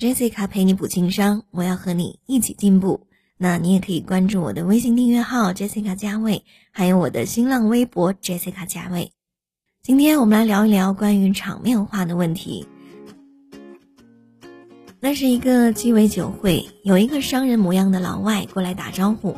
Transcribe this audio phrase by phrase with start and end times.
[0.00, 3.06] Jessica 陪你补情商，我要和你一起进步。
[3.36, 9.12] 那你也可以关注我的微信订阅号 Jessica 加位，还有我的新浪微博 Jessica 加位。
[9.82, 12.66] 今天我们来聊一聊关于场面话的问题。
[15.00, 19.36] 那是一个鸡尾酒会，有一个商人模样的老外过来打招呼，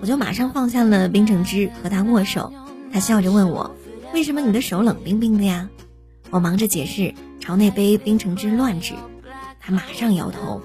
[0.00, 2.52] 我就马上放下了冰橙汁和他握手。
[2.92, 3.68] 他笑着问我
[4.14, 5.68] ：“为什么你的手冷冰冰的呀？”
[6.30, 8.94] 我忙着解释，朝那杯冰橙汁乱指。
[9.64, 10.60] 他马上摇头：“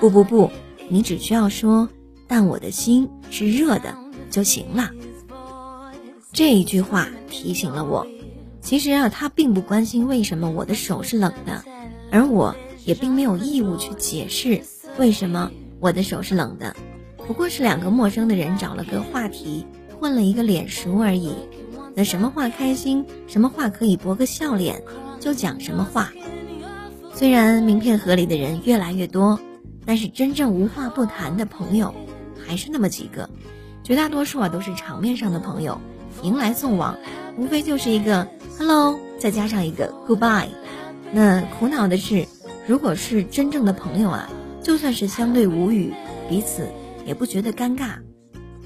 [0.00, 0.50] 不不不，
[0.88, 1.88] 你只需要说
[2.26, 3.94] ‘但我的心是热的’
[4.30, 4.90] 就行了。”
[6.32, 8.06] 这一句话提醒了我，
[8.62, 11.64] 其实啊，他并不关心为什么我的手是冷的，
[12.10, 12.56] 而我。
[12.84, 14.62] 也并没有义务去解释
[14.96, 16.74] 为什么我的手是冷的，
[17.26, 19.66] 不过是两个陌生的人找了个话题，
[20.00, 21.34] 混了一个脸熟而已。
[21.94, 24.82] 那什么话开心，什么话可以博个笑脸，
[25.20, 26.10] 就讲什么话。
[27.18, 29.40] 虽然名片盒里的人越来越多，
[29.84, 31.92] 但是真正无话不谈的朋友
[32.46, 33.28] 还是那么几个，
[33.82, 35.80] 绝大多数啊都是场面上的朋友，
[36.22, 36.96] 迎来送往，
[37.36, 40.46] 无非就是一个 hello，再加上一个 goodbye。
[41.10, 42.24] 那苦恼的是。
[42.68, 44.30] 如果是真正的朋友啊，
[44.62, 45.92] 就算是相对无语，
[46.28, 46.68] 彼此
[47.04, 47.94] 也不觉得尴尬。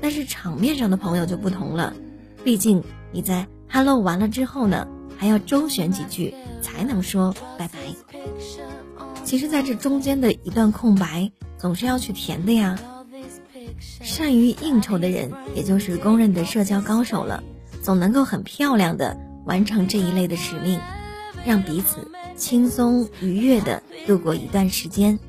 [0.01, 1.95] 但是场面上的朋友就不同了，
[2.45, 4.89] 毕竟你在 hello 完了之后呢，
[5.23, 7.79] 还要周旋几句才能说拜拜。
[9.23, 12.77] 其实，在这中间的一段空白，总是要去填的呀。
[14.01, 17.41] 善于应酬的人，也就是公认的社交高手了，
[17.81, 20.81] 总能够很漂亮的完成这一类的使命，
[21.47, 22.11] 让彼此。
[22.35, 25.21] 轻松愉悦的度过一段时间，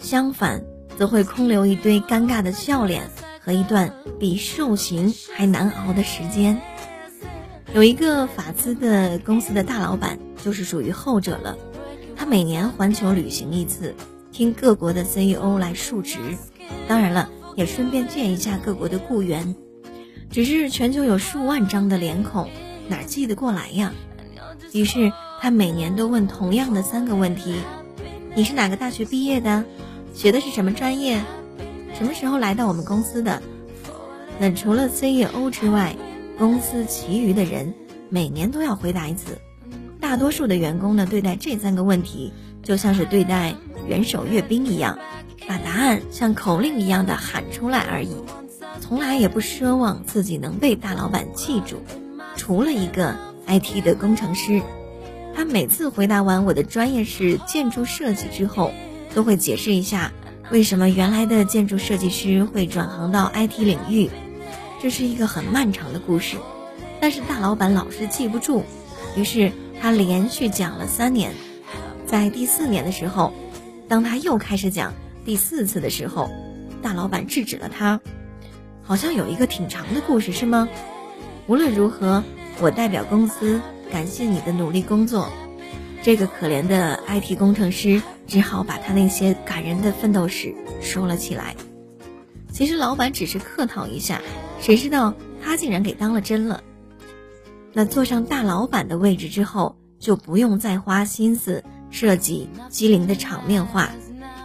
[0.00, 0.64] 相反
[0.98, 3.04] 则会空留一堆尴尬的笑脸
[3.40, 6.60] 和一段比受刑还难熬的时间。
[7.74, 11.56] 有一个法资的公司的大老板就是属于后者了，
[12.16, 13.94] 他每年环球旅行一次，
[14.32, 16.18] 听各国的 CEO 来述职，
[16.86, 19.54] 当然了，也顺便见一下各国的雇员。
[20.30, 22.48] 只是全球有数万张的脸孔，
[22.88, 23.92] 哪记得过来呀？
[24.72, 25.12] 于是。
[25.40, 27.54] 他每年都问同样的三个问题：
[28.34, 29.64] 你是哪个大学毕业的？
[30.12, 31.20] 学的是什么专业？
[31.94, 33.40] 什么时候来到我们公司的？
[34.40, 35.94] 那除了 CEO 之外，
[36.38, 37.74] 公司其余的人
[38.08, 39.38] 每年都要回答一次。
[40.00, 42.32] 大多数的员工呢，对待这三个问题
[42.62, 43.54] 就像是对待
[43.88, 44.98] 元首阅兵一样，
[45.48, 48.14] 把答案像口令一样的喊出来而已，
[48.80, 51.82] 从来也不奢望自己能被大老板记住。
[52.36, 53.16] 除了一个
[53.46, 54.62] IT 的工程师。
[55.34, 58.72] 他每次回答完我的专业是建筑设计之后，
[59.14, 60.12] 都会解释一下
[60.50, 64.10] 为什么原来的建筑设计师会转行到 IT 领域。
[64.80, 66.36] 这是一个很漫长的故事，
[67.00, 68.62] 但是大老板老是记不住，
[69.16, 71.32] 于是他连续讲了三年。
[72.06, 73.32] 在第四年的时候，
[73.88, 74.94] 当他又开始讲
[75.24, 76.30] 第四次的时候，
[76.80, 78.00] 大老板制止了他。
[78.82, 80.68] 好像有一个挺长的故事是吗？
[81.46, 82.24] 无论如何，
[82.60, 83.60] 我代表公司。
[83.90, 85.30] 感谢你的努力工作，
[86.02, 91.56] 这个可怜的 IT 工程师只好把他那些感人的奋斗史说了起来。
[92.52, 94.20] 其实老板只是客套一下，
[94.60, 96.62] 谁知道他竟然给当了真了。
[97.72, 103.90] 那坐上大老板的位置之后，就不用再花心思设计机灵的场面话，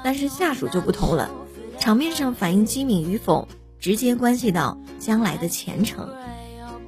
[0.03, 1.31] 但是下属就不同了，
[1.79, 3.47] 场面上反应机敏与否，
[3.79, 6.09] 直接关系到将来的前程。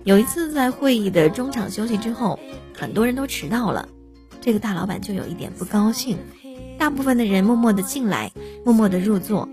[0.04, 2.40] 有一次在会议的中场休息之后，
[2.78, 3.90] 很多人都迟到了，
[4.42, 6.20] 这个大老板就有一点不高兴。
[6.78, 8.32] 大部分的人默默的进来，
[8.64, 9.50] 默默的入座，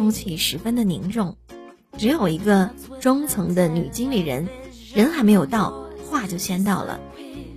[0.00, 1.36] 空气十分的凝重。
[1.98, 4.48] 只有一个中层的女经理人，
[4.94, 7.00] 人还没有到，话就先到了。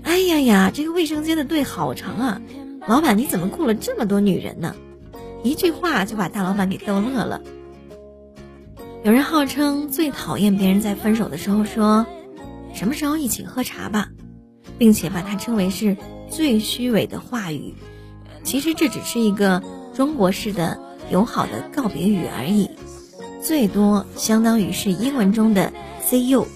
[0.04, 2.42] 哎呀呀，这个卫生间的队好长啊！
[2.86, 4.76] 老板你怎么雇了这么多女人呢？
[5.42, 7.42] 一句话就把大老板给逗乐了。
[9.06, 12.06] 有人号称最讨厌别人在分手的时候说。
[12.74, 14.10] 什么时候一起喝茶吧，
[14.78, 15.96] 并且把它称为是
[16.30, 17.76] 最虚伪的话语。
[18.44, 20.82] 其实这只是一个中国式的
[21.14, 22.72] 友好的告别语而已，
[23.40, 25.72] 最多相当于是英文中的
[26.04, 26.48] “see you”。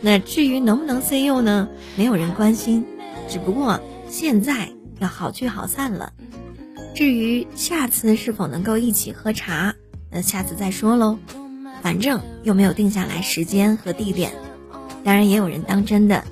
[0.00, 1.68] 那至于能不能 “see you” 呢？
[1.94, 2.86] 没有人关心。
[3.28, 3.78] 只不过
[4.08, 4.70] 现在
[5.00, 6.14] 要好聚好散了。
[6.94, 9.74] 至于下次是否能够一起喝茶，
[10.10, 11.18] 那下次再说喽。
[11.82, 14.32] 反正又没有定下来时间和地点。
[15.04, 16.24] 当然也有人当真的，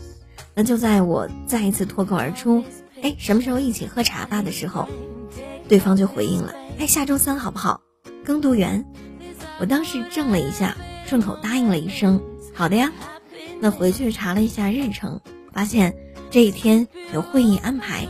[0.54, 2.64] 那就在我再一次脱口而出
[3.02, 4.88] “哎，什么时候一起喝茶吧”的时候，
[5.68, 7.80] 对方就回应了：“哎，下周三好不好？
[8.24, 8.84] 耕读员。”
[9.60, 10.76] 我当时怔了一下，
[11.06, 12.20] 顺口答应了一声
[12.52, 12.92] ：“好的呀。”
[13.60, 15.20] 那回去查了一下日程，
[15.52, 15.94] 发现
[16.30, 18.06] 这一天有会议安排，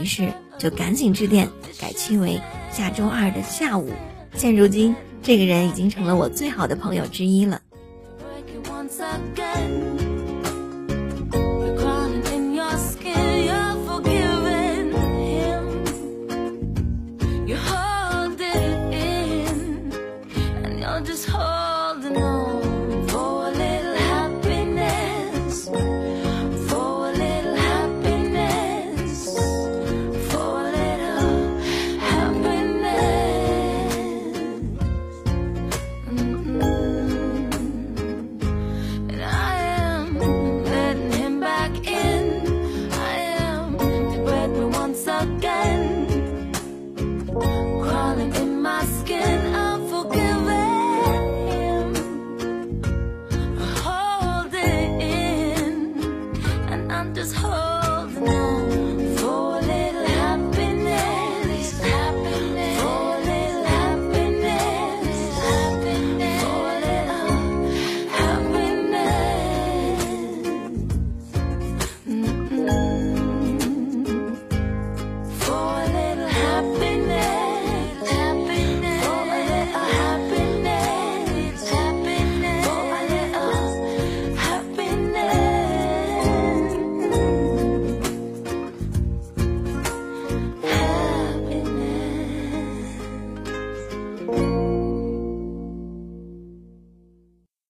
[0.00, 1.48] 于是就赶紧致电
[1.80, 2.40] 改期为
[2.70, 3.92] 下周二的下午。
[4.34, 7.60] 现如今，这个人已经成了我最好的朋友之一了。